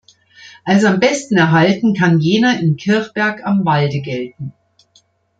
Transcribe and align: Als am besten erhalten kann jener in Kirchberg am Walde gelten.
Als 0.65 0.83
am 0.83 0.99
besten 0.99 1.37
erhalten 1.37 1.93
kann 1.93 2.19
jener 2.19 2.59
in 2.59 2.75
Kirchberg 2.75 3.45
am 3.45 3.63
Walde 3.65 4.01
gelten. 4.01 4.51